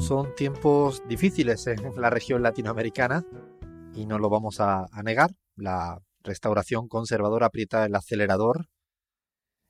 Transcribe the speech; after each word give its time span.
Son 0.00 0.34
tiempos 0.34 1.06
difíciles 1.06 1.66
en 1.66 1.78
la 2.00 2.08
región 2.08 2.42
latinoamericana 2.42 3.22
y 3.94 4.06
no 4.06 4.18
lo 4.18 4.30
vamos 4.30 4.58
a, 4.58 4.88
negar. 5.04 5.30
La 5.56 6.00
restauración 6.24 6.88
conservadora 6.88 7.46
aprieta 7.46 7.84
el 7.84 7.94
acelerador. 7.94 8.66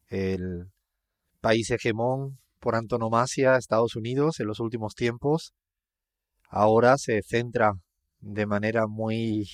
El 0.07 0.71
país 1.41 1.71
hegemón 1.71 2.39
por 2.61 2.77
antonomasia, 2.77 3.57
Estados 3.57 3.97
Unidos, 3.97 4.39
en 4.39 4.47
los 4.47 4.61
últimos 4.61 4.95
tiempos, 4.95 5.53
ahora 6.49 6.97
se 6.97 7.23
centra 7.23 7.73
de 8.21 8.47
manera 8.47 8.87
muy 8.87 9.49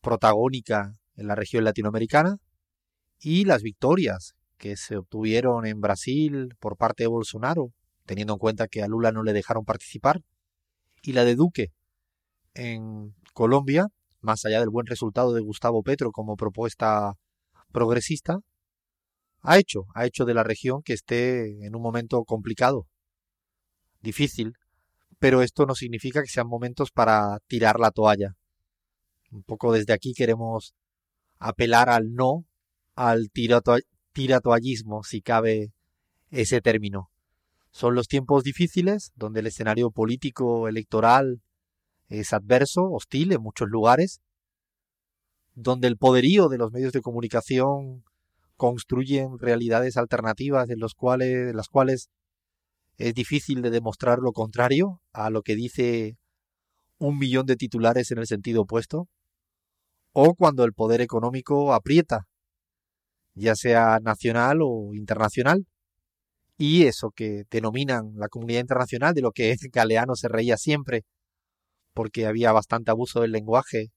protagónica 0.00 0.94
en 1.16 1.28
la 1.28 1.34
región 1.34 1.64
latinoamericana 1.64 2.38
y 3.20 3.44
las 3.44 3.62
victorias 3.62 4.34
que 4.56 4.76
se 4.76 4.96
obtuvieron 4.96 5.66
en 5.66 5.80
Brasil 5.80 6.54
por 6.58 6.76
parte 6.78 7.04
de 7.04 7.08
Bolsonaro 7.08 7.72
teniendo 8.06 8.34
en 8.34 8.38
cuenta 8.38 8.68
que 8.68 8.82
a 8.82 8.88
Lula 8.88 9.12
no 9.12 9.22
le 9.22 9.32
dejaron 9.32 9.64
participar, 9.64 10.22
y 11.02 11.12
la 11.12 11.24
de 11.24 11.34
Duque 11.34 11.72
en 12.54 13.14
Colombia, 13.34 13.88
más 14.20 14.44
allá 14.44 14.60
del 14.60 14.70
buen 14.70 14.86
resultado 14.86 15.34
de 15.34 15.42
Gustavo 15.42 15.82
Petro 15.82 16.10
como 16.10 16.36
propuesta 16.36 17.12
progresista, 17.70 18.38
ha 19.42 19.58
hecho, 19.58 19.86
ha 19.94 20.06
hecho 20.06 20.24
de 20.24 20.34
la 20.34 20.42
región 20.42 20.82
que 20.82 20.94
esté 20.94 21.64
en 21.64 21.76
un 21.76 21.82
momento 21.82 22.24
complicado, 22.24 22.86
difícil, 24.00 24.54
pero 25.18 25.42
esto 25.42 25.66
no 25.66 25.74
significa 25.74 26.22
que 26.22 26.28
sean 26.28 26.48
momentos 26.48 26.90
para 26.90 27.38
tirar 27.46 27.78
la 27.78 27.90
toalla. 27.90 28.34
Un 29.30 29.42
poco 29.42 29.72
desde 29.72 29.92
aquí 29.92 30.14
queremos 30.14 30.74
apelar 31.38 31.88
al 31.90 32.14
no, 32.14 32.44
al 32.94 33.30
tiratoallismo, 34.12 35.02
si 35.04 35.20
cabe 35.20 35.72
ese 36.30 36.60
término. 36.60 37.10
Son 37.76 37.94
los 37.94 38.08
tiempos 38.08 38.42
difíciles, 38.42 39.12
donde 39.16 39.40
el 39.40 39.48
escenario 39.48 39.90
político 39.90 40.66
electoral 40.66 41.42
es 42.08 42.32
adverso, 42.32 42.90
hostil 42.90 43.32
en 43.32 43.42
muchos 43.42 43.68
lugares, 43.68 44.22
donde 45.52 45.86
el 45.86 45.98
poderío 45.98 46.48
de 46.48 46.56
los 46.56 46.72
medios 46.72 46.94
de 46.94 47.02
comunicación 47.02 48.02
construyen 48.56 49.38
realidades 49.38 49.98
alternativas 49.98 50.70
en, 50.70 50.80
los 50.80 50.94
cuales, 50.94 51.54
las 51.54 51.68
cuales 51.68 52.08
es 52.96 53.12
difícil 53.12 53.60
de 53.60 53.68
demostrar 53.68 54.20
lo 54.20 54.32
contrario 54.32 55.02
a 55.12 55.28
lo 55.28 55.42
que 55.42 55.54
dice 55.54 56.16
un 56.96 57.18
millón 57.18 57.44
de 57.44 57.56
titulares 57.56 58.10
en 58.10 58.16
el 58.16 58.26
sentido 58.26 58.62
opuesto, 58.62 59.06
o 60.12 60.34
cuando 60.34 60.64
el 60.64 60.72
poder 60.72 61.02
económico 61.02 61.74
aprieta, 61.74 62.26
ya 63.34 63.54
sea 63.54 63.98
nacional 64.00 64.60
o 64.62 64.94
internacional, 64.94 65.66
y 66.58 66.84
eso 66.84 67.10
que 67.10 67.44
denominan 67.50 68.12
la 68.16 68.28
comunidad 68.28 68.60
internacional, 68.60 69.14
de 69.14 69.22
lo 69.22 69.32
que 69.32 69.54
Galeano 69.72 70.16
se 70.16 70.28
reía 70.28 70.56
siempre, 70.56 71.04
porque 71.94 72.26
había 72.26 72.52
bastante 72.52 72.90
abuso 72.90 73.20
del 73.20 73.32
lenguaje 73.32 73.90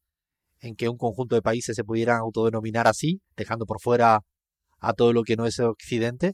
en 0.62 0.75
que 0.75 0.90
un 0.90 0.98
conjunto 0.98 1.36
de 1.36 1.42
países 1.42 1.75
se 1.75 1.84
pudieran 1.84 2.18
autodenominar 2.19 2.88
así, 2.88 3.22
dejando 3.38 3.66
por 3.66 3.81
fuera 3.81 4.22
a 4.80 4.94
todo 4.94 5.14
lo 5.14 5.24
que 5.24 5.36
no 5.36 5.46
es 5.46 5.59
Occidente, 5.59 6.34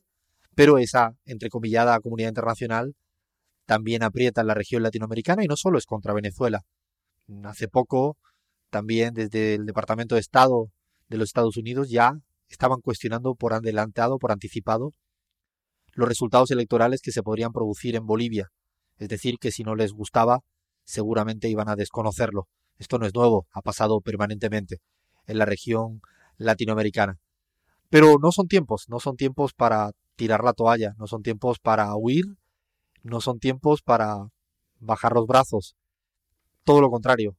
pero 0.55 0.77
esa 0.77 1.11
entrecomillada 1.25 1.99
comunidad 1.99 2.29
internacional 2.29 2.95
también 3.65 4.03
aprieta 4.03 4.41
en 4.41 4.47
la 4.47 4.53
región 4.53 4.83
latinoamericana 4.83 5.43
y 5.43 5.47
no 5.47 5.57
solo 5.57 5.77
es 5.77 5.85
contra 5.85 6.13
Venezuela. 6.13 6.61
Hace 7.43 7.67
poco, 7.67 8.17
también 8.69 9.13
desde 9.13 9.55
el 9.55 9.65
Departamento 9.65 10.15
de 10.15 10.21
Estado 10.21 10.69
de 11.07 11.17
los 11.17 11.29
Estados 11.29 11.57
Unidos 11.57 11.89
ya 11.89 12.13
estaban 12.47 12.81
cuestionando 12.81 13.35
por 13.35 13.53
adelantado, 13.53 14.17
por 14.19 14.31
anticipado, 14.31 14.91
los 15.95 16.07
resultados 16.07 16.51
electorales 16.51 17.01
que 17.01 17.11
se 17.11 17.23
podrían 17.23 17.53
producir 17.53 17.95
en 17.95 18.05
Bolivia. 18.05 18.49
Es 18.97 19.07
decir, 19.09 19.37
que 19.39 19.51
si 19.51 19.63
no 19.63 19.75
les 19.75 19.93
gustaba, 19.93 20.41
seguramente 20.83 21.49
iban 21.49 21.69
a 21.69 21.75
desconocerlo. 21.75 22.47
Esto 22.77 22.99
no 22.99 23.05
es 23.05 23.15
nuevo, 23.15 23.47
ha 23.51 23.61
pasado 23.61 24.01
permanentemente 24.01 24.81
en 25.25 25.37
la 25.37 25.45
región 25.45 26.01
latinoamericana. 26.37 27.17
Pero 27.89 28.17
no 28.21 28.31
son 28.33 28.47
tiempos, 28.47 28.85
no 28.89 28.99
son 28.99 29.15
tiempos 29.15 29.53
para 29.53 29.91
tirar 30.17 30.43
la 30.43 30.53
toalla, 30.53 30.93
no 30.97 31.07
son 31.07 31.23
tiempos 31.23 31.59
para 31.59 31.95
huir, 31.95 32.25
no 33.01 33.21
son 33.21 33.39
tiempos 33.39 33.81
para 33.81 34.27
bajar 34.79 35.13
los 35.13 35.25
brazos. 35.27 35.75
Todo 36.65 36.81
lo 36.81 36.89
contrario. 36.89 37.37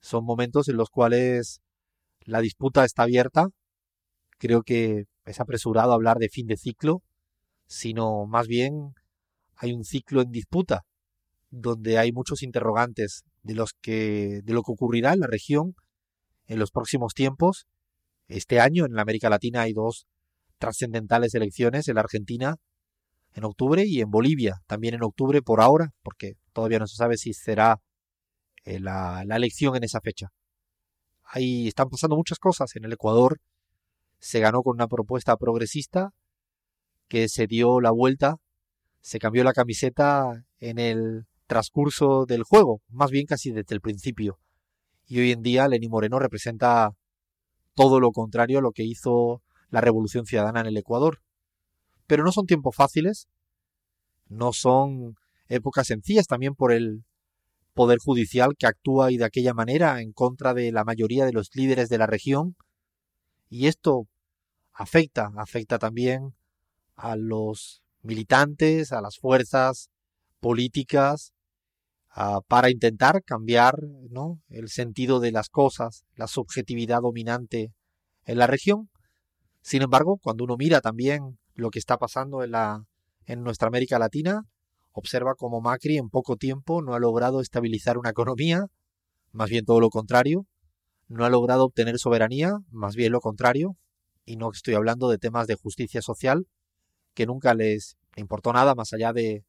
Son 0.00 0.24
momentos 0.24 0.68
en 0.68 0.76
los 0.76 0.90
cuales 0.90 1.62
la 2.20 2.40
disputa 2.40 2.84
está 2.84 3.04
abierta. 3.04 3.48
Creo 4.38 4.62
que 4.62 5.06
es 5.24 5.40
apresurado 5.40 5.92
hablar 5.92 6.18
de 6.18 6.28
fin 6.28 6.46
de 6.46 6.58
ciclo 6.58 7.02
sino 7.68 8.26
más 8.26 8.48
bien 8.48 8.94
hay 9.56 9.72
un 9.72 9.84
ciclo 9.84 10.22
en 10.22 10.30
disputa 10.30 10.84
donde 11.50 11.98
hay 11.98 12.12
muchos 12.12 12.42
interrogantes 12.42 13.24
de 13.42 13.54
los 13.54 13.74
que 13.80 14.40
de 14.42 14.52
lo 14.52 14.62
que 14.62 14.72
ocurrirá 14.72 15.12
en 15.12 15.20
la 15.20 15.26
región 15.26 15.74
en 16.46 16.58
los 16.58 16.70
próximos 16.70 17.14
tiempos. 17.14 17.66
Este 18.26 18.58
año 18.58 18.86
en 18.86 18.94
la 18.94 19.02
América 19.02 19.30
Latina 19.30 19.62
hay 19.62 19.72
dos 19.72 20.06
trascendentales 20.58 21.34
elecciones 21.34 21.88
en 21.88 21.94
la 21.94 22.00
Argentina 22.00 22.56
en 23.34 23.44
octubre 23.44 23.84
y 23.86 24.00
en 24.00 24.10
Bolivia 24.10 24.62
también 24.66 24.94
en 24.94 25.04
octubre 25.04 25.42
por 25.42 25.60
ahora, 25.60 25.90
porque 26.02 26.34
todavía 26.52 26.78
no 26.78 26.86
se 26.86 26.96
sabe 26.96 27.16
si 27.16 27.32
será 27.34 27.80
eh, 28.64 28.80
la, 28.80 29.22
la 29.26 29.36
elección 29.36 29.76
en 29.76 29.84
esa 29.84 30.00
fecha. 30.00 30.28
Ahí 31.22 31.68
están 31.68 31.90
pasando 31.90 32.16
muchas 32.16 32.38
cosas. 32.38 32.74
En 32.76 32.84
el 32.84 32.92
Ecuador 32.94 33.38
se 34.18 34.40
ganó 34.40 34.62
con 34.62 34.74
una 34.74 34.88
propuesta 34.88 35.36
progresista 35.36 36.10
que 37.08 37.28
se 37.28 37.46
dio 37.46 37.80
la 37.80 37.90
vuelta, 37.90 38.36
se 39.00 39.18
cambió 39.18 39.44
la 39.44 39.52
camiseta 39.52 40.44
en 40.60 40.78
el 40.78 41.26
transcurso 41.46 42.26
del 42.26 42.42
juego, 42.42 42.82
más 42.88 43.10
bien 43.10 43.26
casi 43.26 43.50
desde 43.50 43.74
el 43.74 43.80
principio. 43.80 44.38
Y 45.06 45.20
hoy 45.20 45.32
en 45.32 45.42
día 45.42 45.66
Lenín 45.68 45.90
Moreno 45.90 46.18
representa 46.18 46.90
todo 47.74 48.00
lo 48.00 48.12
contrario 48.12 48.58
a 48.58 48.62
lo 48.62 48.72
que 48.72 48.84
hizo 48.84 49.42
la 49.70 49.80
Revolución 49.80 50.26
Ciudadana 50.26 50.60
en 50.60 50.66
el 50.66 50.76
Ecuador. 50.76 51.20
Pero 52.06 52.24
no 52.24 52.32
son 52.32 52.46
tiempos 52.46 52.76
fáciles, 52.76 53.28
no 54.28 54.52
son 54.52 55.16
épocas 55.48 55.86
sencillas 55.86 56.26
también 56.26 56.54
por 56.54 56.72
el 56.72 57.04
poder 57.72 57.98
judicial 57.98 58.56
que 58.58 58.66
actúa 58.66 59.10
y 59.12 59.16
de 59.16 59.24
aquella 59.24 59.54
manera 59.54 60.00
en 60.02 60.12
contra 60.12 60.52
de 60.52 60.72
la 60.72 60.84
mayoría 60.84 61.24
de 61.24 61.32
los 61.32 61.50
líderes 61.54 61.88
de 61.88 61.98
la 61.98 62.06
región. 62.06 62.56
Y 63.48 63.68
esto 63.68 64.06
afecta, 64.72 65.30
afecta 65.36 65.78
también 65.78 66.34
a 66.98 67.16
los 67.16 67.82
militantes, 68.02 68.92
a 68.92 69.00
las 69.00 69.18
fuerzas 69.18 69.88
políticas, 70.40 71.32
para 72.48 72.70
intentar 72.70 73.22
cambiar 73.22 73.80
¿no? 74.10 74.40
el 74.48 74.68
sentido 74.68 75.20
de 75.20 75.30
las 75.30 75.48
cosas, 75.48 76.04
la 76.16 76.26
subjetividad 76.26 77.02
dominante 77.02 77.72
en 78.24 78.38
la 78.38 78.48
región. 78.48 78.90
Sin 79.62 79.82
embargo, 79.82 80.18
cuando 80.20 80.44
uno 80.44 80.56
mira 80.56 80.80
también 80.80 81.38
lo 81.54 81.70
que 81.70 81.78
está 81.78 81.96
pasando 81.96 82.42
en, 82.42 82.50
la, 82.52 82.84
en 83.26 83.42
nuestra 83.44 83.68
América 83.68 84.00
Latina, 84.00 84.42
observa 84.92 85.34
cómo 85.36 85.60
Macri 85.60 85.96
en 85.96 86.10
poco 86.10 86.36
tiempo 86.36 86.82
no 86.82 86.94
ha 86.94 86.98
logrado 86.98 87.40
estabilizar 87.40 87.98
una 87.98 88.10
economía, 88.10 88.66
más 89.30 89.48
bien 89.48 89.64
todo 89.64 89.78
lo 89.78 89.90
contrario, 89.90 90.44
no 91.06 91.24
ha 91.24 91.30
logrado 91.30 91.64
obtener 91.64 91.98
soberanía, 91.98 92.58
más 92.70 92.96
bien 92.96 93.12
lo 93.12 93.20
contrario, 93.20 93.76
y 94.24 94.36
no 94.36 94.50
estoy 94.50 94.74
hablando 94.74 95.08
de 95.08 95.18
temas 95.18 95.46
de 95.46 95.54
justicia 95.54 96.02
social, 96.02 96.46
que 97.18 97.26
nunca 97.26 97.52
les 97.52 97.96
importó 98.14 98.52
nada 98.52 98.76
más 98.76 98.92
allá 98.92 99.12
de 99.12 99.42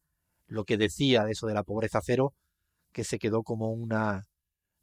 lo 0.48 0.64
que 0.64 0.76
decía 0.76 1.22
de 1.22 1.30
eso 1.30 1.46
de 1.46 1.54
la 1.54 1.62
pobreza 1.62 2.00
cero, 2.02 2.34
que 2.90 3.04
se 3.04 3.20
quedó 3.20 3.44
como 3.44 3.70
una 3.70 4.24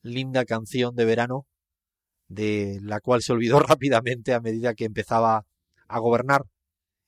linda 0.03 0.45
canción 0.45 0.95
de 0.95 1.03
verano, 1.03 1.45
de 2.29 2.79
la 2.81 3.01
cual 3.01 3.21
se 3.21 3.33
olvidó 3.33 3.59
rápidamente 3.59 4.33
a 4.33 4.39
medida 4.39 4.73
que 4.73 4.85
empezaba 4.85 5.45
a 5.89 5.99
gobernar. 5.99 6.45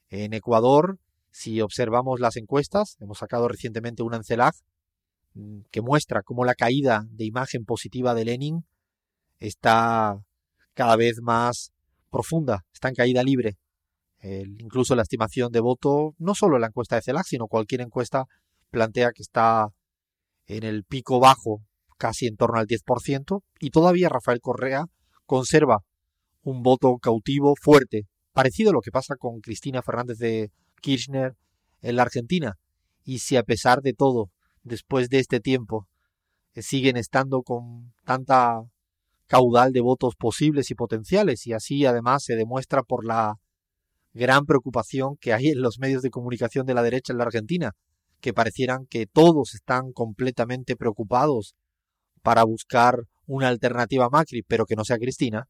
En 0.09 0.33
Ecuador, 0.33 0.99
si 1.31 1.61
observamos 1.61 2.19
las 2.19 2.35
encuestas, 2.35 2.97
hemos 2.99 3.19
sacado 3.19 3.47
recientemente 3.47 4.03
una 4.03 4.17
en 4.17 4.25
CELAC 4.25 4.55
mm, 5.35 5.59
que 5.71 5.79
muestra 5.79 6.23
cómo 6.23 6.43
la 6.43 6.55
caída 6.55 7.05
de 7.09 7.23
imagen 7.23 7.63
positiva 7.63 8.13
de 8.13 8.25
Lenin 8.25 8.65
está 9.39 10.21
cada 10.73 10.97
vez 10.97 11.21
más 11.21 11.71
profunda, 12.09 12.65
está 12.73 12.89
en 12.89 12.95
caída 12.95 13.23
libre 13.23 13.57
incluso 14.21 14.95
la 14.95 15.03
estimación 15.03 15.51
de 15.51 15.61
voto, 15.61 16.13
no 16.17 16.35
solo 16.35 16.59
la 16.59 16.67
encuesta 16.67 16.95
de 16.95 17.01
CELAC, 17.01 17.25
sino 17.25 17.47
cualquier 17.47 17.81
encuesta 17.81 18.25
plantea 18.69 19.11
que 19.13 19.21
está 19.21 19.67
en 20.47 20.63
el 20.63 20.83
pico 20.83 21.19
bajo, 21.19 21.61
casi 21.97 22.27
en 22.27 22.35
torno 22.35 22.59
al 22.59 22.67
10%, 22.67 23.41
y 23.59 23.69
todavía 23.69 24.09
Rafael 24.09 24.41
Correa 24.41 24.85
conserva 25.25 25.79
un 26.41 26.63
voto 26.63 26.97
cautivo 26.97 27.53
fuerte, 27.61 28.07
parecido 28.33 28.71
a 28.71 28.73
lo 28.73 28.81
que 28.81 28.91
pasa 28.91 29.15
con 29.15 29.41
Cristina 29.41 29.81
Fernández 29.81 30.17
de 30.17 30.51
Kirchner 30.81 31.35
en 31.81 31.95
la 31.95 32.03
Argentina. 32.03 32.55
Y 33.03 33.19
si 33.19 33.37
a 33.37 33.43
pesar 33.43 33.81
de 33.81 33.93
todo, 33.93 34.29
después 34.63 35.09
de 35.09 35.19
este 35.19 35.39
tiempo, 35.39 35.87
eh, 36.53 36.61
siguen 36.61 36.97
estando 36.97 37.41
con 37.41 37.93
tanta 38.05 38.61
caudal 39.27 39.71
de 39.71 39.81
votos 39.81 40.15
posibles 40.15 40.71
y 40.71 40.75
potenciales, 40.75 41.45
y 41.45 41.53
así 41.53 41.85
además 41.85 42.23
se 42.23 42.35
demuestra 42.35 42.81
por 42.81 43.05
la 43.05 43.35
gran 44.13 44.45
preocupación 44.45 45.17
que 45.19 45.33
hay 45.33 45.49
en 45.49 45.61
los 45.61 45.79
medios 45.79 46.01
de 46.01 46.09
comunicación 46.09 46.65
de 46.65 46.73
la 46.73 46.83
derecha 46.83 47.13
en 47.13 47.17
la 47.17 47.25
Argentina, 47.25 47.71
que 48.19 48.33
parecieran 48.33 48.85
que 48.85 49.05
todos 49.05 49.55
están 49.55 49.91
completamente 49.93 50.75
preocupados 50.75 51.55
para 52.21 52.43
buscar 52.43 53.03
una 53.25 53.47
alternativa 53.47 54.05
a 54.05 54.09
Macri, 54.09 54.43
pero 54.43 54.65
que 54.65 54.75
no 54.75 54.83
sea 54.83 54.97
Cristina, 54.97 55.47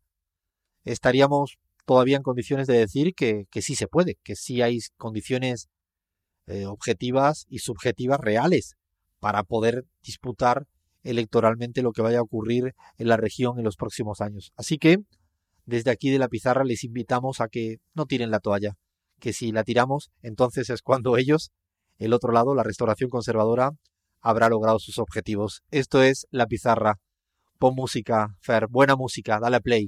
estaríamos 0.84 1.58
todavía 1.86 2.18
en 2.18 2.24
condiciones 2.24 2.68
de 2.68 2.78
decir 2.78 3.14
que, 3.16 3.48
sí 3.62 3.76
se 3.76 3.88
puede, 3.88 4.18
que 4.24 4.36
sí 4.36 4.62
hay 4.62 4.80
condiciones 4.98 5.70
eh, 6.46 6.66
objetivas 6.66 7.46
y 7.50 7.60
subjetivas 7.60 8.20
reales 8.20 8.76
para 9.20 9.44
poder 9.44 9.86
disputar 10.04 10.68
electoralmente 11.04 11.82
lo 11.82 11.92
que 11.92 12.02
vaya 12.02 12.20
a 12.20 12.24
ocurrir 12.24 12.76
en 12.98 13.08
la 13.08 13.18
región 13.18 13.58
en 13.58 13.66
los 13.66 13.76
próximos 13.76 14.22
años. 14.22 14.52
Así 14.56 14.78
que, 14.78 15.00
desde 15.70 15.92
aquí 15.92 16.10
de 16.10 16.20
la 16.20 16.28
pizarra 16.28 16.64
les 16.64 16.84
invitamos 16.84 17.40
a 17.40 17.48
que 17.48 17.78
no 17.94 18.06
tiren 18.06 18.32
la 18.32 18.40
toalla, 18.40 18.76
que 19.20 19.34
si 19.34 19.52
la 19.52 19.64
tiramos, 19.64 20.12
entonces 20.22 20.70
es 20.70 20.82
cuando 20.82 21.16
ellos, 21.16 21.52
el 21.98 22.14
otro 22.14 22.32
lado, 22.34 22.56
la 22.56 22.64
restauración 22.64 23.10
conservadora, 23.10 23.72
habrá 24.22 24.50
logrado 24.50 24.80
sus 24.80 25.00
objetivos. 25.00 25.62
Esto 25.72 26.04
es 26.04 26.28
La 26.32 26.48
Pizarra. 26.48 26.96
Pon 27.58 27.76
música, 27.76 28.36
Fer, 28.42 28.68
buena 28.68 28.96
música, 28.96 29.40
dale 29.40 29.62
play. 29.62 29.88